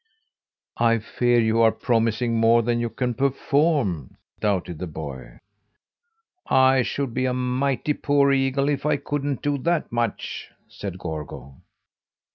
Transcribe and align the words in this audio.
"I 0.79 0.97
fear 0.97 1.39
you 1.39 1.61
are 1.61 1.71
promising 1.71 2.35
more 2.35 2.63
than 2.63 2.79
you 2.79 2.89
can 2.89 3.13
perform," 3.13 4.17
doubted 4.39 4.79
the 4.79 4.87
boy. 4.87 5.37
"I 6.47 6.81
should 6.81 7.13
be 7.13 7.25
a 7.25 7.35
mighty 7.35 7.93
poor 7.93 8.31
eagle 8.33 8.67
if 8.67 8.83
I 8.83 8.97
couldn't 8.97 9.43
do 9.43 9.59
that 9.59 9.91
much," 9.91 10.49
said 10.67 10.97
Gorgo. 10.97 11.61